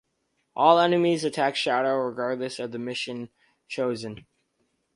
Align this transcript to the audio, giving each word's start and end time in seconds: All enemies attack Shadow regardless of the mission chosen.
All 0.55 0.79
enemies 0.79 1.23
attack 1.23 1.55
Shadow 1.55 1.93
regardless 1.97 2.57
of 2.57 2.71
the 2.71 2.79
mission 2.79 3.29
chosen. 3.67 4.25